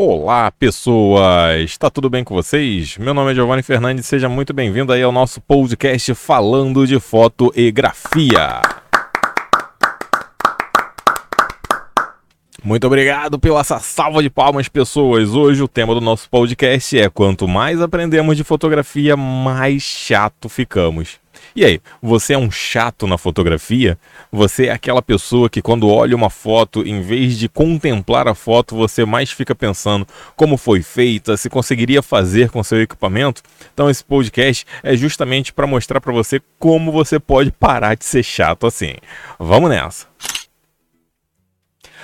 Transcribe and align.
Olá, 0.00 0.52
pessoas! 0.52 1.62
Está 1.62 1.90
tudo 1.90 2.08
bem 2.08 2.22
com 2.22 2.32
vocês? 2.32 2.96
Meu 2.98 3.12
nome 3.12 3.32
é 3.32 3.34
Giovanni 3.34 3.64
Fernandes, 3.64 4.06
seja 4.06 4.28
muito 4.28 4.54
bem-vindo 4.54 4.92
aí 4.92 5.02
ao 5.02 5.10
nosso 5.10 5.40
podcast 5.40 6.14
falando 6.14 6.86
de 6.86 7.00
foto 7.00 7.52
e 7.52 7.68
grafia. 7.72 8.62
Muito 12.62 12.86
obrigado 12.86 13.40
pela 13.40 13.58
essa 13.58 13.80
salva 13.80 14.22
de 14.22 14.30
palmas, 14.30 14.68
pessoas. 14.68 15.30
Hoje 15.30 15.64
o 15.64 15.66
tema 15.66 15.92
do 15.96 16.00
nosso 16.00 16.30
podcast 16.30 16.96
é 16.96 17.10
quanto 17.10 17.48
mais 17.48 17.80
aprendemos 17.80 18.36
de 18.36 18.44
fotografia, 18.44 19.16
mais 19.16 19.82
chato 19.82 20.48
ficamos. 20.48 21.18
E 21.58 21.64
aí, 21.64 21.80
você 22.00 22.34
é 22.34 22.38
um 22.38 22.52
chato 22.52 23.04
na 23.04 23.18
fotografia? 23.18 23.98
Você 24.30 24.66
é 24.66 24.70
aquela 24.70 25.02
pessoa 25.02 25.50
que 25.50 25.60
quando 25.60 25.88
olha 25.88 26.14
uma 26.14 26.30
foto, 26.30 26.86
em 26.86 27.00
vez 27.00 27.36
de 27.36 27.48
contemplar 27.48 28.28
a 28.28 28.34
foto, 28.36 28.76
você 28.76 29.04
mais 29.04 29.32
fica 29.32 29.56
pensando 29.56 30.06
como 30.36 30.56
foi 30.56 30.82
feita, 30.82 31.36
se 31.36 31.50
conseguiria 31.50 32.00
fazer 32.00 32.48
com 32.50 32.62
seu 32.62 32.80
equipamento? 32.80 33.42
Então 33.74 33.90
esse 33.90 34.04
podcast 34.04 34.64
é 34.84 34.94
justamente 34.94 35.52
para 35.52 35.66
mostrar 35.66 36.00
para 36.00 36.12
você 36.12 36.40
como 36.60 36.92
você 36.92 37.18
pode 37.18 37.50
parar 37.50 37.96
de 37.96 38.04
ser 38.04 38.22
chato 38.22 38.64
assim. 38.64 38.94
Vamos 39.36 39.68
nessa. 39.68 40.06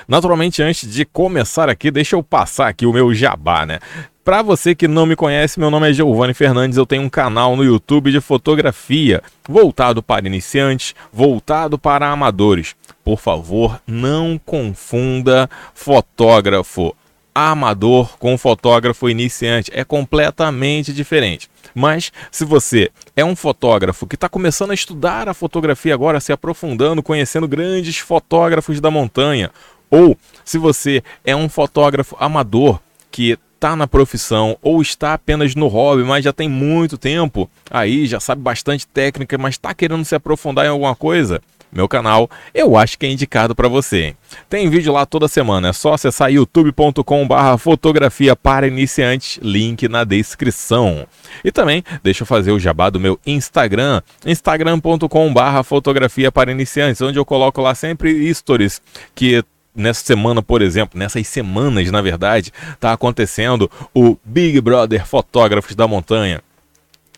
Naturalmente, 0.09 0.65
antes 0.65 0.93
de 0.93 1.05
começar 1.05 1.69
aqui, 1.69 1.93
deixa 1.93 2.17
eu 2.17 2.25
passar 2.25 2.67
aqui 2.67 2.87
o 2.87 2.93
meu 2.93 3.15
jabá, 3.15 3.65
né? 3.65 3.79
Para 4.25 4.41
você 4.41 4.75
que 4.75 4.89
não 4.89 5.05
me 5.05 5.15
conhece, 5.15 5.61
meu 5.61 5.71
nome 5.71 5.91
é 5.91 5.93
Giovanni 5.93 6.33
Fernandes, 6.33 6.79
eu 6.79 6.87
tenho 6.87 7.03
um 7.03 7.11
canal 7.11 7.55
no 7.55 7.63
YouTube 7.63 8.11
de 8.11 8.23
fotografia, 8.23 9.23
voltado 9.47 10.03
para 10.03 10.27
iniciantes, 10.27 10.95
voltado 11.13 11.79
para 11.79 12.09
amadores. 12.09 12.75
Por 13.05 13.21
favor, 13.21 13.79
não 13.87 14.41
confunda 14.43 15.47
fotógrafo 15.75 16.97
amador 17.35 18.17
com 18.17 18.39
fotógrafo 18.39 19.11
iniciante, 19.11 19.71
é 19.75 19.85
completamente 19.85 20.91
diferente. 20.91 21.51
Mas 21.75 22.11
se 22.31 22.47
você 22.47 22.91
é 23.15 23.23
um 23.23 23.37
fotógrafo 23.37 24.07
que 24.07 24.15
está 24.15 24.27
começando 24.27 24.71
a 24.71 24.75
estudar 24.75 25.29
a 25.29 25.35
fotografia 25.35 25.93
agora, 25.93 26.19
se 26.19 26.33
aprofundando, 26.33 27.03
conhecendo 27.03 27.47
grandes 27.47 27.99
fotógrafos 27.99 28.81
da 28.81 28.91
montanha, 28.91 29.51
ou 29.91 30.17
se 30.47 30.57
você 30.57 31.03
é 31.27 31.37
um 31.37 31.47
fotógrafo 31.47 32.17
amador 32.19 32.81
que 33.11 33.39
está 33.65 33.75
na 33.75 33.87
profissão 33.87 34.59
ou 34.61 34.83
está 34.83 35.15
apenas 35.15 35.55
no 35.55 35.69
hobby, 35.69 36.05
mas 36.05 36.23
já 36.23 36.35
tem 36.35 36.47
muito 36.47 36.99
tempo 36.99 37.51
aí, 37.71 38.07
já 38.07 38.21
sabe 38.21 38.43
bastante 38.43 38.87
técnica, 38.87 39.39
mas 39.39 39.55
está 39.55 39.73
querendo 39.73 40.05
se 40.05 40.15
aprofundar 40.15 40.67
em 40.67 40.69
alguma 40.69 40.95
coisa, 40.95 41.41
meu 41.73 41.89
canal, 41.89 42.29
eu 42.53 42.77
acho 42.77 42.99
que 42.99 43.07
é 43.07 43.11
indicado 43.11 43.55
para 43.55 43.67
você. 43.67 44.15
Tem 44.51 44.69
vídeo 44.69 44.93
lá 44.93 45.07
toda 45.07 45.27
semana, 45.29 45.69
é 45.69 45.73
só 45.73 45.95
acessar 45.95 46.31
youtube.com/barra 46.31 47.57
fotografia 47.57 48.37
para 48.37 48.69
iniciantes, 48.69 49.39
link 49.43 49.89
na 49.89 50.05
descrição. 50.05 51.07
E 51.43 51.51
também 51.51 51.83
deixa 52.03 52.23
eu 52.23 52.27
fazer 52.27 52.53
o 52.53 52.61
jabá 52.61 52.91
do 52.91 53.01
meu 53.01 53.19
Instagram, 53.27 54.03
instagram.com/barra 54.27 55.63
fotografia 55.63 56.31
para 56.31 56.53
iniciantes, 56.53 57.01
onde 57.01 57.19
eu 57.19 57.25
coloco 57.25 57.63
lá 57.63 57.75
sempre 57.75 58.33
stories 58.35 58.83
que 59.15 59.43
nessa 59.75 60.05
semana, 60.05 60.43
por 60.43 60.63
exemplo, 60.63 60.99
nessas 60.99 61.27
semanas, 61.27 61.91
na 61.91 62.01
verdade, 62.01 62.53
está 62.73 62.93
acontecendo 62.93 63.71
o 63.95 64.17
Big 64.25 64.61
Brother 64.61 65.07
Fotógrafos 65.07 65.75
da 65.75 65.89
Montanha. 65.89 66.43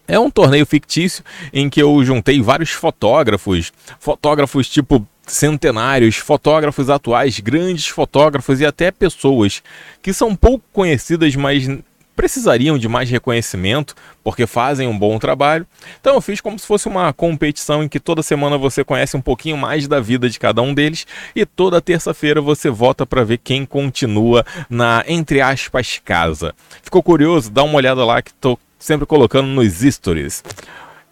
É 0.09 0.19
um 0.19 0.31
torneio 0.31 0.65
fictício 0.65 1.25
em 1.53 1.69
que 1.69 1.83
eu 1.83 2.03
juntei 2.05 2.41
vários 2.41 2.71
fotógrafos, 2.71 3.73
fotógrafos 3.99 4.69
tipo 4.69 5.07
centenários, 5.27 6.17
fotógrafos 6.17 6.89
atuais, 6.89 7.41
grandes 7.41 7.89
fotógrafos 7.89 8.61
e 8.61 8.67
até 8.67 8.93
pessoas 8.93 9.63
que 10.01 10.13
são 10.13 10.37
pouco 10.37 10.65
conhecidas, 10.73 11.35
mas 11.35 11.69
precisariam 12.17 12.79
de 12.79 12.89
mais 12.89 13.09
reconhecimento 13.11 13.95
porque 14.25 14.47
fazem 14.47 14.89
um 14.89 14.99
bom 14.99 15.19
trabalho. 15.19 15.67
Então 16.01 16.15
eu 16.15 16.21
fiz 16.21 16.41
como 16.41 16.59
se 16.59 16.67
fosse 16.67 16.89
uma 16.89 17.13
competição 17.13 17.85
em 17.85 17.89
que 17.89 18.01
toda 18.01 18.23
semana 18.23 18.57
você 18.57 18.83
conhece 18.83 19.17
um 19.17 19.21
pouquinho 19.21 19.57
mais 19.57 19.87
da 19.87 20.01
vida 20.01 20.29
de 20.29 20.41
cada 20.41 20.63
um 20.63 20.73
deles 20.73 21.07
e 21.35 21.45
toda 21.45 21.81
terça-feira 21.81 22.41
você 22.41 22.71
vota 22.71 23.05
para 23.05 23.23
ver 23.23 23.39
quem 23.39 23.67
continua 23.67 24.45
na 24.69 25.05
entre 25.07 25.41
aspas 25.41 26.01
casa. 26.03 26.55
Ficou 26.83 27.03
curioso? 27.03 27.51
Dá 27.51 27.63
uma 27.63 27.77
olhada 27.77 28.05
lá 28.05 28.23
que 28.23 28.31
estou 28.31 28.59
sempre 28.79 29.07
colocando 29.07 29.49
nos 29.49 29.81
stories. 29.81 30.43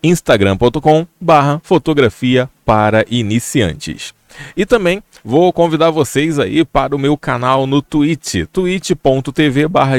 instagram.com 0.03 1.07
barra 1.21 1.61
fotografia 1.62 2.49
para 2.65 3.05
iniciantes. 3.11 4.15
E 4.56 4.67
também 4.67 5.03
vou 5.25 5.53
convidar 5.53 5.91
vocês 5.91 6.39
aí 6.39 6.65
para 6.65 6.95
o 6.95 6.99
meu 6.99 7.17
canal 7.17 7.67
no 7.67 7.81
Twitch, 7.81 8.47
twitch.tv 8.53 9.69
barra 9.69 9.97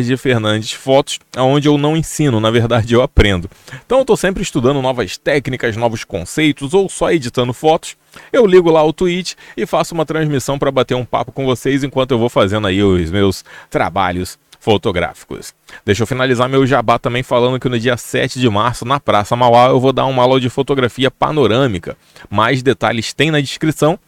Fotos, 0.78 1.20
onde 1.38 1.68
eu 1.68 1.78
não 1.78 1.98
ensino, 1.98 2.40
na 2.40 2.52
verdade 2.52 2.94
eu 2.94 3.02
aprendo. 3.02 3.50
Então 3.86 4.00
eu 4.00 4.04
estou 4.04 4.18
sempre 4.18 4.44
estudando 4.44 4.82
novas 4.82 5.18
técnicas, 5.18 5.76
novos 5.76 6.04
conceitos 6.04 6.74
ou 6.74 6.90
só 6.90 7.12
editando 7.12 7.54
fotos. 7.54 7.96
Eu 8.32 8.46
ligo 8.46 8.72
lá 8.72 8.84
o 8.84 8.94
Twitch 8.94 9.34
e 9.58 9.66
faço 9.66 9.94
uma 9.94 10.06
transmissão 10.06 10.58
para 10.58 10.72
bater 10.72 10.96
um 10.96 11.06
papo 11.06 11.32
com 11.32 11.46
vocês 11.46 11.84
enquanto 11.84 12.12
eu 12.12 12.20
vou 12.20 12.30
fazendo 12.30 12.68
aí 12.68 12.82
os 12.82 13.12
meus 13.12 13.44
trabalhos 13.70 14.38
fotográficos. 14.66 15.54
Deixa 15.86 16.02
eu 16.02 16.08
finalizar 16.08 16.50
meu 16.50 16.66
jabá 16.66 16.98
também 16.98 17.22
falando 17.22 17.60
que 17.60 17.70
no 17.70 17.80
dia 17.80 17.96
7 17.96 18.40
de 18.40 18.50
março, 18.50 18.84
na 18.84 19.00
Praça 19.00 19.36
Mauá, 19.36 19.68
eu 19.68 19.80
vou 19.80 19.94
dar 19.94 20.06
uma 20.06 20.24
aula 20.24 20.40
de 20.40 20.50
fotografia 20.50 21.12
panorâmica. 21.12 21.96
Mais 22.32 22.64
detalhes 22.64 23.14
tem 23.14 23.30
na 23.30 23.40
descrição 23.40 24.00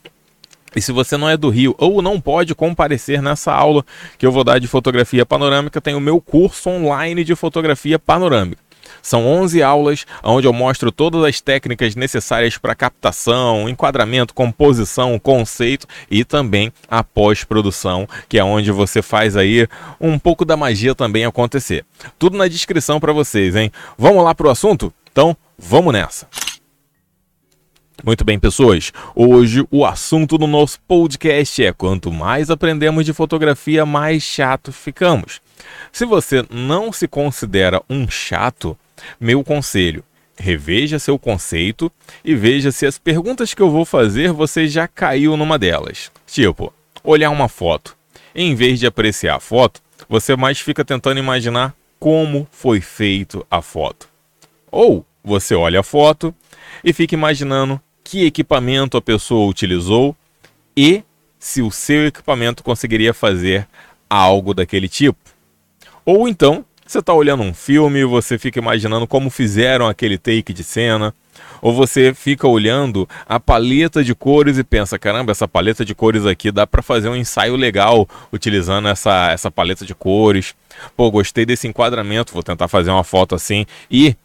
e 0.76 0.82
se 0.82 0.92
você 0.92 1.18
não 1.18 1.30
é 1.30 1.38
do 1.38 1.50
Rio 1.50 1.76
ou 1.78 2.02
não 2.02 2.20
pode 2.20 2.54
comparecer 2.54 3.22
nessa 3.22 3.54
aula 3.54 3.86
que 4.18 4.26
eu 4.26 4.32
vou 4.32 4.44
dar 4.44 4.60
de 4.60 4.68
fotografia 4.68 5.26
panorâmica, 5.26 5.82
tem 5.82 5.96
o 5.96 6.02
meu 6.02 6.20
curso 6.22 6.70
online 6.70 7.24
de 7.24 7.36
fotografia 7.36 7.98
panorâmica. 7.98 8.68
São 9.02 9.26
11 9.26 9.62
aulas 9.64 10.06
onde 10.24 10.48
eu 10.48 10.54
mostro 10.54 10.92
todas 10.92 11.24
as 11.24 11.42
técnicas 11.42 11.96
necessárias 11.96 12.58
para 12.58 12.76
captação, 12.76 13.70
enquadramento, 13.70 14.34
composição, 14.34 15.18
conceito 15.20 15.88
e 16.10 16.24
também 16.24 16.72
a 16.90 17.04
pós-produção, 17.04 18.08
que 18.28 18.38
é 18.38 18.44
onde 18.44 18.72
você 18.72 19.02
faz 19.02 19.36
aí 19.36 19.68
um 20.00 20.18
pouco 20.20 20.44
da 20.44 20.58
magia 20.58 20.94
também 20.96 21.26
acontecer. 21.26 21.86
Tudo 22.20 22.38
na 22.38 22.48
descrição 22.48 23.00
para 23.00 23.14
vocês, 23.14 23.56
hein? 23.56 23.72
Vamos 23.98 24.24
lá 24.24 24.34
pro 24.34 24.50
assunto? 24.50 24.94
Então, 25.12 25.36
vamos 25.58 25.94
nessa. 25.94 26.28
Muito 28.04 28.24
bem, 28.24 28.38
pessoas. 28.38 28.94
Hoje 29.16 29.66
o 29.72 29.84
assunto 29.84 30.38
do 30.38 30.46
nosso 30.46 30.80
podcast 30.88 31.64
é: 31.64 31.74
quanto 31.74 32.12
mais 32.12 32.50
aprendemos 32.50 33.04
de 33.04 33.12
fotografia, 33.12 33.86
mais 33.86 34.22
chato 34.22 34.72
ficamos. 34.72 35.42
Se 35.92 36.06
você 36.06 36.46
não 36.50 36.94
se 36.94 37.08
considera 37.08 37.82
um 37.90 38.08
chato, 38.08 38.78
meu 39.20 39.44
conselho: 39.44 40.04
reveja 40.38 41.00
seu 41.00 41.18
conceito 41.18 41.92
e 42.24 42.36
veja 42.36 42.72
se 42.72 42.86
as 42.86 43.00
perguntas 43.00 43.56
que 43.56 43.62
eu 43.62 43.72
vou 43.72 43.84
fazer 43.84 44.32
você 44.32 44.68
já 44.68 44.88
caiu 44.88 45.36
numa 45.36 45.58
delas. 45.58 46.12
Tipo, 46.28 46.72
olhar 47.04 47.32
uma 47.32 47.50
foto. 47.50 47.98
Em 48.36 48.54
vez 48.54 48.80
de 48.80 48.86
apreciar 48.86 49.38
a 49.38 49.40
foto, 49.40 49.82
você 50.08 50.36
mais 50.36 50.60
fica 50.60 50.86
tentando 50.86 51.20
imaginar 51.20 51.74
como 52.00 52.48
foi 52.52 52.80
feito 52.80 53.46
a 53.50 53.60
foto. 53.60 54.08
Ou 54.72 55.04
você 55.24 55.56
olha 55.56 55.80
a 55.80 55.84
foto 55.84 56.34
e 56.84 56.94
fica 56.94 57.16
imaginando 57.16 57.82
que 58.08 58.26
equipamento 58.26 58.96
a 58.96 59.02
pessoa 59.02 59.50
utilizou 59.50 60.16
e 60.78 61.04
se 61.38 61.62
o 61.62 61.70
seu 61.70 62.08
equipamento 62.08 62.64
conseguiria 62.64 63.14
fazer 63.14 63.68
algo 64.10 64.54
daquele 64.54 64.88
tipo. 64.88 65.20
Ou 66.06 66.26
então, 66.26 66.64
você 66.86 67.00
está 67.00 67.14
olhando 67.14 67.44
um 67.44 67.54
filme 67.54 68.00
e 68.00 68.06
você 68.06 68.38
fica 68.38 68.60
imaginando 68.60 69.06
como 69.06 69.30
fizeram 69.30 69.90
aquele 69.90 70.18
take 70.18 70.54
de 70.54 70.64
cena. 70.64 71.14
Ou 71.62 71.74
você 71.74 72.14
fica 72.14 72.48
olhando 72.48 73.10
a 73.28 73.42
paleta 73.42 74.02
de 74.02 74.16
cores 74.16 74.58
e 74.58 74.64
pensa: 74.64 74.98
caramba, 74.98 75.34
essa 75.34 75.48
paleta 75.48 75.84
de 75.84 75.94
cores 75.94 76.26
aqui 76.26 76.50
dá 76.50 76.66
para 76.66 76.82
fazer 76.82 77.10
um 77.10 77.16
ensaio 77.16 77.58
legal 77.58 78.08
utilizando 78.32 78.88
essa, 78.88 79.32
essa 79.32 79.52
paleta 79.52 79.86
de 79.86 79.94
cores. 79.94 80.56
Pô, 80.96 81.12
gostei 81.12 81.46
desse 81.46 81.68
enquadramento, 81.68 82.34
vou 82.34 82.42
tentar 82.42 82.70
fazer 82.70 82.90
uma 82.90 83.04
foto 83.04 83.36
assim. 83.36 83.66
E 83.92 84.16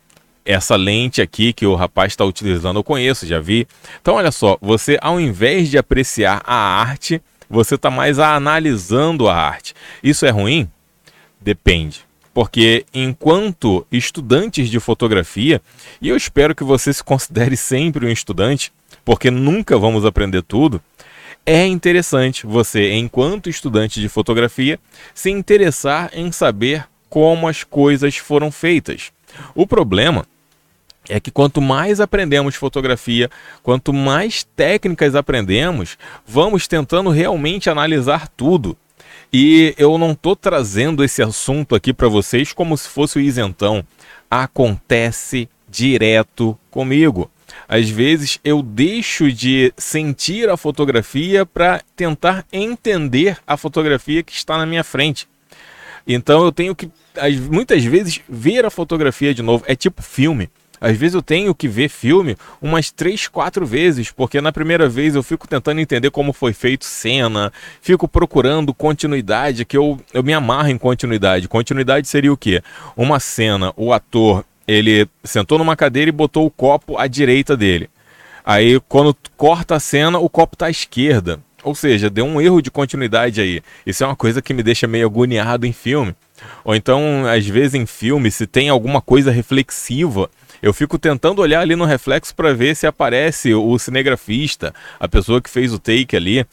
essa 0.45 0.77
lente 0.77 1.23
aqui 1.23 1.53
que 1.53 1.67
o 1.67 1.75
rapaz 1.75 2.13
está 2.13 2.25
utilizando 2.25 2.79
eu 2.79 2.85
conheço, 2.85 3.27
já 3.27 3.39
vi. 3.39 3.67
Então, 4.01 4.15
olha 4.15 4.33
só, 4.33 4.59
você 4.61 4.99
ao 5.01 5.21
invés 5.21 5.69
de 5.69 5.79
apreciar 5.79 6.43
a 6.45 6.55
arte, 6.55 7.23
você 7.49 7.75
está 7.75 7.91
mais 7.91 8.19
analisando 8.19 9.29
a 9.29 9.35
arte. 9.35 9.75
Isso 10.03 10.25
é 10.25 10.31
ruim? 10.31 10.69
Depende. 11.41 12.01
Porque 12.33 12.87
enquanto 12.95 13.87
estudantes 13.93 14.71
de 14.71 14.81
fotografia, 14.81 15.61
e 16.01 16.09
eu 16.09 16.17
espero 16.17 16.55
que 16.55 16.65
você 16.65 16.93
se 16.93 17.05
considere 17.05 17.57
sempre 17.57 18.07
um 18.07 18.11
estudante, 18.11 18.73
porque 19.05 19.31
nunca 19.31 19.77
vamos 19.77 20.07
aprender 20.07 20.43
tudo, 20.43 20.81
é 21.45 21.67
interessante 21.67 22.47
você, 22.47 22.93
enquanto 22.95 23.51
estudante 23.51 24.01
de 24.01 24.09
fotografia, 24.09 24.79
se 25.13 25.31
interessar 25.31 26.11
em 26.15 26.33
saber 26.33 26.87
como 27.11 27.49
as 27.49 27.65
coisas 27.65 28.17
foram 28.17 28.51
feitas. 28.51 29.13
O 29.55 29.67
problema 29.67 30.25
é 31.09 31.19
que 31.19 31.31
quanto 31.31 31.61
mais 31.61 32.01
aprendemos 32.01 32.55
fotografia, 32.55 33.31
quanto 33.63 33.93
mais 33.93 34.45
técnicas 34.57 35.15
aprendemos, 35.15 35.99
vamos 36.27 36.69
tentando 36.69 37.11
realmente 37.11 37.69
analisar 37.69 38.29
tudo. 38.29 38.77
E 39.33 39.75
eu 39.79 39.97
não 39.97 40.15
tô 40.15 40.37
trazendo 40.37 41.03
esse 41.03 41.23
assunto 41.23 41.75
aqui 41.75 41.93
para 41.93 42.09
vocês 42.09 42.53
como 42.53 42.77
se 42.77 42.89
fosse 42.89 43.19
o 43.19 43.21
isentão. 43.21 43.85
Acontece 44.31 45.49
direto 45.69 46.59
comigo. 46.71 47.31
Às 47.69 47.89
vezes 47.89 48.39
eu 48.45 48.63
deixo 48.63 49.33
de 49.33 49.73
sentir 49.77 50.49
a 50.49 50.57
fotografia 50.57 51.47
para 51.47 51.81
tentar 51.97 52.45
entender 52.53 53.39
a 53.47 53.57
fotografia 53.57 54.23
que 54.23 54.33
está 54.33 54.59
na 54.59 54.67
minha 54.67 54.85
frente. 54.85 55.27
Então 56.07 56.45
eu 56.45 56.53
tenho 56.53 56.75
que 56.75 56.91
muitas 57.51 57.85
vezes 57.85 58.21
ver 58.29 58.65
a 58.65 58.71
fotografia 58.71 59.35
de 59.35 59.43
novo. 59.43 59.65
É 59.67 59.75
tipo 59.75 60.03
filme. 60.03 60.51
Às 60.83 60.97
vezes 60.97 61.15
eu 61.15 61.23
tenho 61.23 61.55
que 61.55 61.69
ver 61.69 61.89
filme 61.89 62.37
umas 62.61 62.91
três, 62.91 63.29
quatro 63.29 63.65
vezes, 63.65 64.11
porque 64.11 64.41
na 64.41 64.51
primeira 64.51 64.89
vez 64.89 65.15
eu 65.15 65.23
fico 65.23 65.47
tentando 65.47 65.81
entender 65.81 66.11
como 66.11 66.33
foi 66.33 66.53
feito 66.53 66.85
cena, 66.85 67.53
fico 67.81 68.09
procurando 68.09 68.75
continuidade, 68.75 69.65
que 69.65 69.77
eu, 69.77 70.01
eu 70.13 70.25
me 70.25 70.35
amarro 70.35 70.71
em 70.71 70.77
continuidade. 70.77 71.47
Continuidade 71.47 72.09
seria 72.09 72.33
o 72.33 72.37
quê? 72.37 72.61
Uma 72.97 73.21
cena, 73.21 73.73
o 73.77 73.93
ator, 73.93 74.45
ele 74.67 75.07
sentou 75.23 75.57
numa 75.57 75.77
cadeira 75.77 76.09
e 76.09 76.13
botou 76.13 76.45
o 76.45 76.51
copo 76.51 76.99
à 76.99 77.07
direita 77.07 77.57
dele. 77.57 77.89
Aí 78.45 78.81
quando 78.89 79.17
corta 79.37 79.77
a 79.77 79.81
cena, 79.81 80.19
o 80.19 80.29
copo 80.29 80.57
está 80.57 80.67
à 80.67 80.71
esquerda. 80.71 81.39
Ou 81.63 81.77
seja, 81.77 82.11
deu 82.11 82.25
um 82.25 82.41
erro 82.41 82.61
de 82.61 82.73
continuidade 82.73 83.41
aí. 83.41 83.63
Isso 83.87 84.03
é 84.03 84.07
uma 84.07 84.17
coisa 84.17 84.43
que 84.43 84.53
me 84.53 84.65
deixa 84.65 84.89
meio 84.89 85.07
agoniado 85.07 85.65
em 85.65 85.73
filme. 85.73 86.13
Ou 86.65 86.75
então, 86.75 87.27
às 87.27 87.47
vezes 87.47 87.75
em 87.75 87.87
filme, 87.87 88.31
se 88.31 88.47
tem 88.47 88.69
alguma 88.69 89.01
coisa 89.01 89.31
reflexiva, 89.31 90.31
eu 90.63 90.73
fico 90.73 90.99
tentando 90.99 91.43
olhar 91.43 91.61
ali 91.61 91.75
no 91.75 91.85
reflexo 91.85 92.35
para 92.35 92.55
ver 92.55 92.77
se 92.77 92.87
aparece 92.87 93.53
o 93.53 93.77
cinegrafista, 93.79 94.73
a 95.01 95.09
pessoa 95.09 95.41
que 95.41 95.51
fez 95.51 95.73
o 95.73 95.79
take 95.79 96.17
ali. 96.17 96.47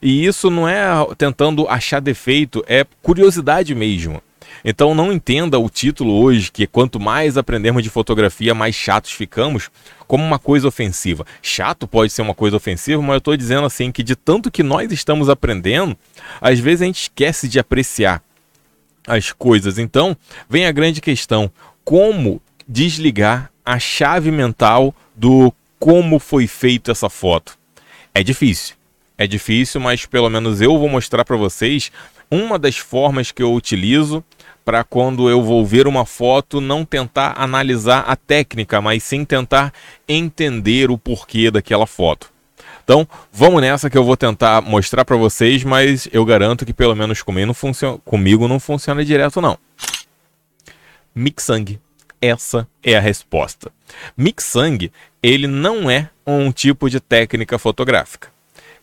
E 0.00 0.24
isso 0.24 0.50
não 0.50 0.66
é 0.66 0.82
tentando 1.18 1.68
achar 1.68 2.00
defeito, 2.00 2.64
é 2.66 2.86
curiosidade 3.02 3.74
mesmo. 3.74 4.22
Então 4.64 4.94
não 4.94 5.12
entenda 5.12 5.58
o 5.58 5.68
título 5.68 6.12
hoje, 6.22 6.50
que 6.50 6.66
quanto 6.66 6.98
mais 6.98 7.36
aprendemos 7.36 7.82
de 7.82 7.90
fotografia, 7.90 8.54
mais 8.54 8.74
chatos 8.74 9.12
ficamos, 9.12 9.70
como 10.06 10.24
uma 10.24 10.38
coisa 10.38 10.66
ofensiva. 10.66 11.24
Chato 11.42 11.86
pode 11.86 12.12
ser 12.12 12.22
uma 12.22 12.34
coisa 12.34 12.56
ofensiva, 12.56 13.00
mas 13.00 13.12
eu 13.12 13.18
estou 13.18 13.36
dizendo 13.36 13.66
assim 13.66 13.92
que 13.92 14.02
de 14.02 14.16
tanto 14.16 14.50
que 14.50 14.62
nós 14.62 14.90
estamos 14.90 15.28
aprendendo, 15.28 15.96
às 16.40 16.58
vezes 16.58 16.82
a 16.82 16.86
gente 16.86 17.02
esquece 17.02 17.48
de 17.48 17.58
apreciar 17.58 18.22
as 19.06 19.32
coisas. 19.32 19.78
Então, 19.78 20.16
vem 20.48 20.66
a 20.66 20.72
grande 20.72 21.00
questão: 21.00 21.50
como 21.84 22.40
desligar 22.66 23.50
a 23.64 23.78
chave 23.78 24.30
mental 24.30 24.94
do 25.14 25.52
como 25.78 26.18
foi 26.18 26.46
feita 26.46 26.92
essa 26.92 27.08
foto. 27.08 27.58
É 28.14 28.22
difícil. 28.22 28.76
É 29.16 29.26
difícil, 29.26 29.80
mas 29.80 30.06
pelo 30.06 30.30
menos 30.30 30.60
eu 30.60 30.78
vou 30.78 30.88
mostrar 30.88 31.24
para 31.24 31.36
vocês 31.36 31.92
uma 32.30 32.58
das 32.58 32.78
formas 32.78 33.32
que 33.32 33.42
eu 33.42 33.52
utilizo 33.52 34.24
para 34.64 34.84
quando 34.84 35.28
eu 35.28 35.42
vou 35.42 35.64
ver 35.66 35.86
uma 35.86 36.06
foto 36.06 36.60
não 36.60 36.84
tentar 36.84 37.34
analisar 37.36 38.00
a 38.00 38.14
técnica, 38.14 38.80
mas 38.80 39.02
sim 39.02 39.24
tentar 39.24 39.72
entender 40.08 40.90
o 40.90 40.98
porquê 40.98 41.50
daquela 41.50 41.86
foto. 41.86 42.30
Então, 42.82 43.06
vamos 43.32 43.60
nessa 43.60 43.88
que 43.88 43.96
eu 43.96 44.04
vou 44.04 44.16
tentar 44.16 44.60
mostrar 44.62 45.04
para 45.04 45.16
vocês, 45.16 45.62
mas 45.64 46.08
eu 46.12 46.24
garanto 46.24 46.66
que 46.66 46.72
pelo 46.72 46.94
menos 46.94 47.22
comigo 47.22 47.46
não 47.46 47.54
funciona, 47.54 47.98
comigo 48.04 48.48
não 48.48 48.58
funciona 48.58 49.04
direto 49.04 49.40
não. 49.40 49.58
Mixang 51.14 51.78
essa 52.20 52.68
é 52.82 52.96
a 52.96 53.00
resposta. 53.00 53.72
Mixang, 54.16 54.92
ele 55.22 55.46
não 55.46 55.90
é 55.90 56.10
um 56.26 56.52
tipo 56.52 56.90
de 56.90 57.00
técnica 57.00 57.58
fotográfica. 57.58 58.28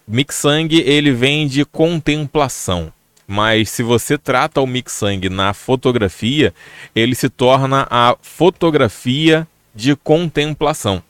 Mixang, 0.08 0.76
ele 0.76 1.12
vem 1.12 1.48
de 1.48 1.64
contemplação. 1.64 2.92
Mas 3.28 3.70
se 3.70 3.84
você 3.84 4.18
trata 4.18 4.62
o 4.62 4.66
mixang 4.66 5.30
na 5.30 5.54
fotografia, 5.54 6.54
ele 6.96 7.14
se 7.14 7.30
torna 7.30 7.86
a 7.92 8.16
fotografia 8.22 9.46
de 9.76 9.96
contemplação. 9.98 11.04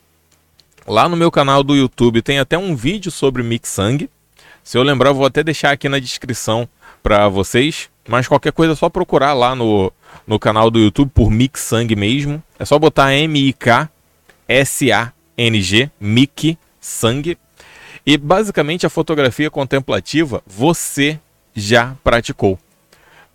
Lá 0.88 1.10
no 1.10 1.18
meu 1.18 1.30
canal 1.30 1.64
do 1.64 1.76
YouTube 1.76 2.22
tem 2.22 2.40
até 2.40 2.58
um 2.58 2.74
vídeo 2.74 3.12
sobre 3.12 3.44
mixang. 3.44 4.10
Se 4.64 4.78
eu 4.78 4.84
lembrar, 4.84 5.10
eu 5.10 5.16
vou 5.16 5.26
até 5.26 5.44
deixar 5.44 5.72
aqui 5.72 5.90
na 5.90 6.00
descrição 6.00 6.66
para 7.04 7.28
vocês. 7.28 7.90
Mas 8.08 8.26
qualquer 8.26 8.54
coisa 8.54 8.72
é 8.72 8.76
só 8.76 8.88
procurar 8.88 9.34
lá 9.34 9.54
no, 9.54 9.92
no 10.26 10.40
canal 10.40 10.72
do 10.72 10.80
YouTube 10.80 11.12
por 11.14 11.30
Mix 11.30 11.60
Sang 11.60 11.94
mesmo. 11.94 12.42
É 12.58 12.64
só 12.64 12.80
botar 12.80 13.14
M-I-K-S-A-N-G, 13.14 13.92
Mik 16.00 16.58
Sang. 16.80 17.38
E 18.06 18.18
basicamente 18.18 18.86
a 18.86 18.90
fotografia 18.90 19.52
contemplativa 19.52 20.42
você 20.48 21.20
já 21.54 21.98
praticou. 22.02 22.58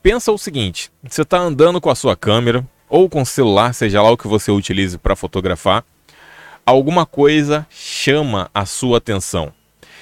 Pensa 0.02 0.32
o 0.32 0.38
seguinte: 0.38 0.90
você 1.06 1.20
está 1.20 1.36
andando 1.36 1.82
com 1.82 1.90
a 1.90 1.94
sua 1.94 2.16
câmera 2.16 2.66
ou 2.88 3.10
com 3.10 3.20
o 3.20 3.26
celular, 3.26 3.74
seja 3.74 4.00
lá 4.00 4.10
o 4.10 4.16
que 4.16 4.26
você 4.26 4.50
utilize 4.50 4.96
para 4.96 5.14
fotografar, 5.14 5.84
alguma 6.64 7.04
coisa 7.04 7.66
chama 7.70 8.50
a 8.54 8.64
sua 8.64 8.98
atenção. 8.98 9.52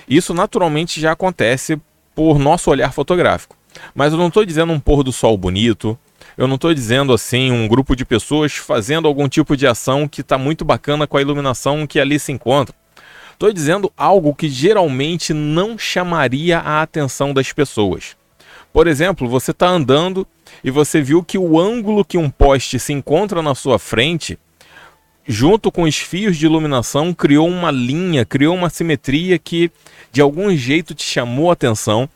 Isso 0.09 0.35
naturalmente 0.35 1.01
já 1.01 1.13
acontece 1.13 1.81
por 2.15 2.39
nosso 2.39 2.71
olhar 2.71 2.93
fotográfico. 2.93 3.57
Mas 3.95 4.13
eu 4.13 4.19
não 4.19 4.29
estou 4.29 4.45
dizendo 4.45 4.73
um 4.73 4.81
pôr 4.81 5.03
do 5.03 5.13
sol 5.13 5.37
bonito, 5.37 5.99
eu 6.37 6.47
não 6.47 6.57
estou 6.57 6.75
dizendo 6.75 7.13
assim 7.13 7.51
um 7.51 7.69
grupo 7.69 7.95
de 7.95 8.05
pessoas 8.05 8.53
fazendo 8.53 9.07
algum 9.07 9.29
tipo 9.29 9.57
de 9.57 9.67
ação 9.67 10.09
que 10.09 10.21
está 10.21 10.37
muito 10.37 10.65
bacana 10.65 11.07
com 11.07 11.17
a 11.17 11.21
iluminação 11.21 11.87
que 11.87 12.01
ali 12.01 12.19
se 12.19 12.33
encontra. 12.33 12.75
Estou 13.33 13.53
dizendo 13.53 13.91
algo 13.97 14.35
que 14.35 14.49
geralmente 14.49 15.33
não 15.33 15.79
chamaria 15.79 16.59
a 16.59 16.83
atenção 16.83 17.33
das 17.33 17.53
pessoas. 17.53 18.17
Por 18.73 18.87
exemplo, 18.87 19.29
você 19.29 19.51
está 19.51 19.69
andando 19.69 20.27
e 20.63 20.71
você 20.71 21.01
viu 21.01 21.23
que 21.23 21.39
o 21.39 21.59
ângulo 21.59 22.05
que 22.05 22.19
um 22.19 22.29
poste 22.29 22.79
se 22.79 22.93
encontra 22.93 23.41
na 23.43 23.55
sua 23.55 23.79
frente, 23.79 24.39
junto 25.27 25.71
com 25.71 25.83
os 25.83 25.97
fios 25.97 26.37
de 26.37 26.47
iluminação, 26.47 27.13
criou 27.15 27.49
uma 27.49 27.71
linha, 27.71 28.25
criou 28.25 28.55
uma 28.55 28.71
simetria 28.71 29.39
que 29.39 29.71
de 30.13 30.21
algum 30.21 30.55
jeito 30.57 30.95
te 30.95 31.05
chamou 31.05 31.51
a 31.51 31.53
atenção 31.53 32.09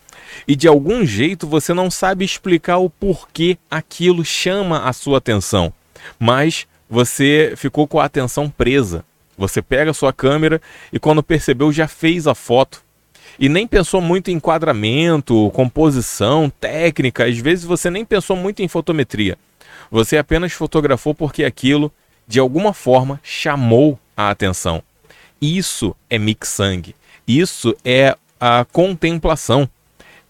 e 0.49 0.57
de 0.57 0.67
algum 0.67 1.05
jeito 1.05 1.47
você 1.47 1.73
não 1.73 1.91
sabe 1.91 2.25
explicar 2.25 2.79
o 2.79 2.91
porquê 2.91 3.57
aquilo 3.71 4.25
chama 4.25 4.89
a 4.89 4.93
sua 4.93 5.19
atenção, 5.19 5.73
mas 6.19 6.67
você 6.89 7.55
ficou 7.57 7.87
com 7.87 8.01
a 8.01 8.05
atenção 8.05 8.49
presa. 8.49 9.05
Você 9.37 9.61
pega 9.61 9.91
a 9.91 9.95
sua 9.95 10.13
câmera 10.13 10.61
e 10.93 10.99
quando 10.99 11.23
percebeu 11.23 11.73
já 11.73 11.89
fez 11.89 12.27
a 12.27 12.35
foto. 12.35 12.83
E 13.39 13.49
nem 13.49 13.67
pensou 13.67 14.01
muito 14.01 14.31
em 14.31 14.35
enquadramento, 14.35 15.51
composição, 15.53 16.53
técnica, 16.61 17.25
às 17.25 17.37
vezes 17.39 17.65
você 17.65 17.91
nem 17.91 18.05
pensou 18.05 18.37
muito 18.37 18.63
em 18.63 18.69
fotometria. 18.69 19.37
Você 19.91 20.17
apenas 20.17 20.53
fotografou 20.53 21.15
porque 21.15 21.45
aquilo, 21.45 21.91
de 22.27 22.41
alguma 22.41 22.73
forma, 22.73 23.21
chamou 23.23 23.99
a 24.17 24.31
atenção. 24.31 24.83
Isso 25.41 25.95
é 26.09 26.19
mixang. 26.19 26.95
Isso 27.27 27.75
é 27.85 28.17
a 28.41 28.65
contemplação 28.65 29.69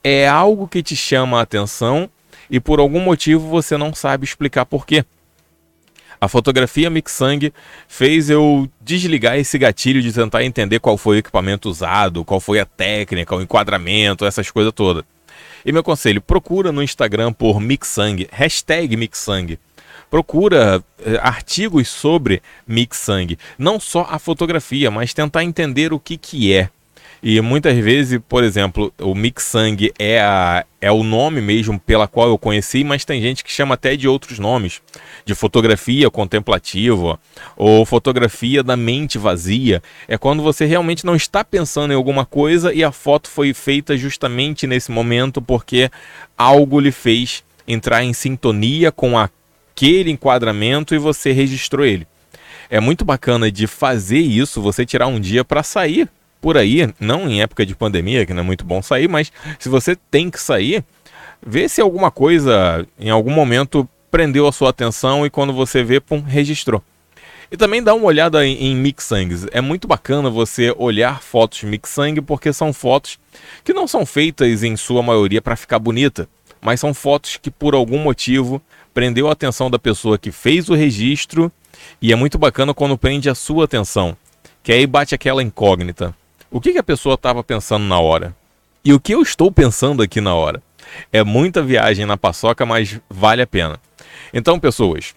é 0.05 0.29
algo 0.29 0.69
que 0.69 0.83
te 0.83 0.95
chama 0.95 1.39
a 1.39 1.43
atenção 1.43 2.11
e 2.51 2.61
por 2.61 2.79
algum 2.79 3.01
motivo 3.01 3.49
você 3.49 3.79
não 3.79 3.95
sabe 3.95 4.27
explicar 4.27 4.67
por 4.67 4.87
quê. 4.87 5.03
A 6.21 6.29
fotografia 6.29 6.91
Mixang 6.91 7.53
fez 7.89 8.31
eu 8.31 8.69
desligar 8.81 9.37
esse 9.39 9.59
gatilho 9.59 10.03
de 10.03 10.13
tentar 10.13 10.45
entender 10.45 10.79
qual 10.79 10.97
foi 10.97 11.17
o 11.17 11.19
equipamento 11.19 11.69
usado, 11.69 12.25
qual 12.25 12.39
foi 12.39 12.61
a 12.61 12.67
técnica, 12.67 13.35
o 13.35 13.43
enquadramento, 13.43 14.25
essas 14.25 14.51
coisas 14.51 14.73
todas. 14.73 15.05
E 15.65 15.73
meu 15.73 15.83
conselho, 15.83 16.21
procura 16.21 16.71
no 16.71 16.83
Instagram 16.83 17.33
por 17.33 17.59
Mixang, 17.59 18.29
hashtag 18.31 18.97
Mixang. 18.97 19.59
Procura 20.15 20.81
eh, 21.05 21.19
artigos 21.21 21.89
sobre 21.89 22.41
Mixang. 22.69 23.37
Não 23.59 23.81
só 23.81 24.07
a 24.09 24.17
fotografia, 24.17 24.89
mas 24.89 25.13
tentar 25.13 25.43
entender 25.43 25.93
o 25.93 25.99
que, 25.99 26.17
que 26.17 26.55
é. 26.55 26.69
E 27.21 27.41
muitas 27.41 27.77
vezes, 27.79 28.21
por 28.29 28.45
exemplo, 28.45 28.95
o 29.01 29.13
Mixang 29.13 29.93
é, 29.99 30.21
a, 30.21 30.65
é 30.81 30.93
o 30.93 31.03
nome 31.03 31.41
mesmo 31.41 31.81
pela 31.81 32.07
qual 32.07 32.29
eu 32.29 32.39
conheci, 32.39 32.85
mas 32.85 33.05
tem 33.05 33.21
gente 33.21 33.43
que 33.43 33.51
chama 33.51 33.75
até 33.75 33.97
de 33.97 34.07
outros 34.07 34.39
nomes, 34.39 34.81
de 35.25 35.35
fotografia 35.35 36.09
contemplativa 36.09 37.19
ou 37.57 37.85
fotografia 37.85 38.63
da 38.63 38.77
mente 38.77 39.19
vazia. 39.19 39.83
É 40.07 40.17
quando 40.17 40.45
você 40.45 40.65
realmente 40.65 41.05
não 41.05 41.17
está 41.17 41.43
pensando 41.43 41.93
em 41.93 41.97
alguma 41.97 42.25
coisa 42.25 42.73
e 42.73 42.85
a 42.85 42.93
foto 42.93 43.29
foi 43.29 43.53
feita 43.53 43.97
justamente 43.97 44.65
nesse 44.65 44.93
momento 44.93 45.43
porque 45.43 45.91
algo 46.39 46.79
lhe 46.79 46.93
fez 46.93 47.43
entrar 47.67 48.05
em 48.05 48.13
sintonia 48.13 48.93
com 48.93 49.19
aquele 49.75 50.13
enquadramento 50.13 50.95
e 50.95 50.99
você 50.99 51.33
registrou 51.33 51.85
ele. 51.85 52.07
É 52.71 52.79
muito 52.79 53.05
bacana 53.05 53.51
de 53.51 53.67
fazer 53.67 54.21
isso, 54.21 54.63
você 54.63 54.87
tirar 54.87 55.09
um 55.09 55.19
dia 55.19 55.45
para 55.45 55.63
sair 55.63 56.09
por 56.41 56.57
aí, 56.57 56.89
não 57.01 57.29
em 57.29 57.43
época 57.43 57.67
de 57.67 57.75
pandemia, 57.75 58.25
que 58.25 58.33
não 58.33 58.41
é 58.41 58.45
muito 58.45 58.65
bom 58.65 58.81
sair, 58.81 59.09
mas 59.09 59.33
se 59.59 59.69
você 59.69 59.97
tem 60.11 60.31
que 60.31 60.41
sair, 60.41 60.85
vê 61.45 61.69
se 61.69 61.81
alguma 61.81 62.11
coisa 62.11 62.87
em 62.99 63.11
algum 63.11 63.31
momento 63.31 63.89
prendeu 64.11 64.47
a 64.47 64.53
sua 64.53 64.71
atenção 64.71 65.27
e 65.27 65.31
quando 65.31 65.53
você 65.53 65.83
vê, 65.83 66.01
pum, 66.01 66.21
registrou. 66.21 66.83
E 67.51 67.57
também 67.57 67.83
dá 67.83 67.95
uma 67.95 68.07
olhada 68.07 68.47
em, 68.47 68.57
em 68.67 68.77
mixangs. 68.77 69.47
É 69.53 69.61
muito 69.61 69.87
bacana 69.87 70.31
você 70.31 70.75
olhar 70.77 71.21
fotos 71.21 71.63
mixang 71.63 72.21
porque 72.23 72.53
são 72.53 72.73
fotos 72.73 73.19
que 73.63 73.73
não 73.73 73.87
são 73.87 74.07
feitas 74.07 74.63
em 74.63 74.77
sua 74.77 75.03
maioria 75.03 75.43
para 75.43 75.57
ficar 75.57 75.79
bonita. 75.79 76.29
mas 76.61 76.81
são 76.81 76.95
fotos 76.95 77.37
que 77.37 77.51
por 77.51 77.75
algum 77.75 77.99
motivo 77.99 78.61
prendeu 78.95 79.29
a 79.29 79.33
atenção 79.33 79.69
da 79.69 79.79
pessoa 79.79 80.17
que 80.17 80.31
fez 80.31 80.69
o 80.71 80.75
registro 80.75 81.53
e 82.01 82.13
é 82.13 82.17
muito 82.17 82.39
bacana 82.39 82.73
quando 82.73 82.97
prende 82.97 83.29
a 83.29 83.35
sua 83.35 83.65
atenção, 83.65 84.17
que 84.63 84.73
aí 84.73 84.87
bate 84.87 85.15
aquela 85.15 85.43
incógnita. 85.43 86.15
O 86.51 86.61
que, 86.61 86.73
que 86.73 86.79
a 86.79 86.85
pessoa 86.85 87.17
estava 87.17 87.43
pensando 87.43 87.85
na 87.85 87.99
hora? 87.99 88.35
E 88.85 88.93
o 88.93 89.01
que 89.01 89.13
eu 89.13 89.21
estou 89.21 89.51
pensando 89.51 90.03
aqui 90.03 90.21
na 90.21 90.35
hora? 90.35 90.63
É 91.13 91.25
muita 91.25 91.63
viagem 91.63 92.07
na 92.07 92.17
paçoca, 92.17 92.65
mas 92.65 93.01
vale 93.11 93.43
a 93.43 93.47
pena. 93.47 93.81
Então, 94.33 94.61
pessoas, 94.61 95.15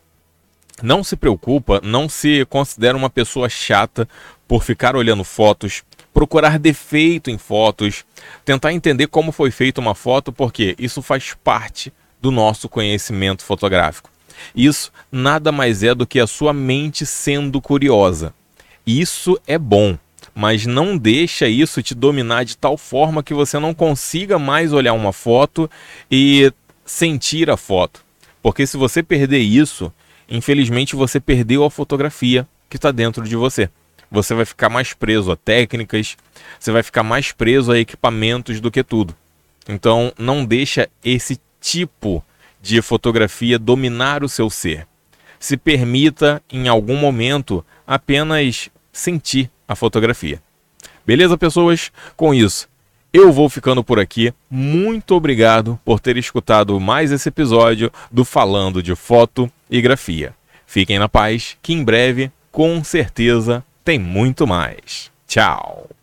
não 0.82 1.04
se 1.04 1.16
preocupa, 1.16 1.80
não 1.84 2.10
se 2.10 2.46
considera 2.46 2.98
uma 2.98 3.10
pessoa 3.10 3.48
chata 3.48 4.08
por 4.48 4.64
ficar 4.64 4.96
olhando 4.96 5.24
fotos, 5.24 5.84
procurar 6.14 6.58
defeito 6.58 7.30
em 7.30 7.38
fotos, 7.38 8.06
tentar 8.44 8.74
entender 8.74 9.08
como 9.08 9.32
foi 9.32 9.52
feita 9.52 9.80
uma 9.80 9.94
foto, 9.94 10.32
porque 10.32 10.76
isso 10.80 11.02
faz 11.02 11.36
parte 11.44 11.94
do 12.22 12.32
nosso 12.32 12.68
conhecimento 12.68 13.44
fotográfico. 13.44 14.10
Isso 14.56 14.92
nada 15.12 15.52
mais 15.52 15.84
é 15.84 15.94
do 15.94 16.06
que 16.06 16.20
a 16.20 16.28
sua 16.28 16.54
mente 16.54 17.06
sendo 17.06 17.62
curiosa. 17.62 18.34
Isso 18.86 19.40
é 19.46 19.58
bom, 19.58 19.98
mas 20.34 20.66
não 20.66 20.98
deixa 20.98 21.48
isso 21.48 21.82
te 21.82 21.94
dominar 21.94 22.46
de 22.46 22.56
tal 22.56 22.78
forma 22.78 23.24
que 23.24 23.34
você 23.34 23.60
não 23.60 23.74
consiga 23.74 24.40
mais 24.40 24.72
olhar 24.72 24.94
uma 24.94 25.12
foto 25.12 25.70
e 26.10 26.52
sentir 26.86 27.50
a 27.50 27.58
foto. 27.58 28.02
Porque 28.42 28.66
se 28.66 28.78
você 28.78 29.04
perder 29.04 29.40
isso, 29.40 29.92
infelizmente 30.30 30.96
você 30.96 31.20
perdeu 31.20 31.64
a 31.64 31.72
fotografia 31.72 32.48
que 32.70 32.78
está 32.78 32.92
dentro 32.92 33.24
de 33.24 33.36
você. 33.36 33.70
Você 34.10 34.34
vai 34.34 34.46
ficar 34.46 34.70
mais 34.70 34.94
preso 34.94 35.32
a 35.32 35.36
técnicas, 35.36 36.16
você 36.58 36.72
vai 36.72 36.82
ficar 36.82 37.04
mais 37.04 37.32
preso 37.32 37.72
a 37.72 37.80
equipamentos 37.80 38.62
do 38.62 38.72
que 38.72 38.84
tudo. 38.84 39.14
Então 39.68 40.14
não 40.18 40.46
deixa 40.46 40.88
esse 41.04 41.40
tipo 41.68 42.24
de 42.62 42.82
fotografia 42.82 43.60
dominar 43.60 44.24
o 44.24 44.30
seu 44.30 44.50
ser. 44.50 44.88
Se 45.38 45.58
permita, 45.58 46.42
em 46.50 46.70
algum 46.70 46.96
momento, 46.96 47.64
apenas 47.86 48.70
sentir 48.92 49.52
a 49.68 49.76
fotografia. 49.76 50.42
Beleza, 51.06 51.38
pessoas? 51.38 51.92
Com 52.16 52.34
isso, 52.34 52.70
eu 53.12 53.32
vou 53.34 53.50
ficando 53.50 53.84
por 53.84 54.00
aqui. 54.00 54.34
Muito 54.50 55.14
obrigado 55.14 55.78
por 55.84 56.00
ter 56.00 56.16
escutado 56.16 56.80
mais 56.80 57.12
esse 57.12 57.28
episódio 57.28 57.92
do 58.10 58.24
Falando 58.24 58.82
de 58.82 58.96
Foto 58.96 59.52
e 59.70 59.82
Grafia. 59.82 60.34
Fiquem 60.66 60.98
na 60.98 61.10
paz, 61.10 61.58
que 61.62 61.74
em 61.74 61.84
breve, 61.84 62.32
com 62.52 62.82
certeza, 62.84 63.64
tem 63.84 64.00
muito 64.00 64.48
mais. 64.48 65.12
Tchau! 65.28 65.97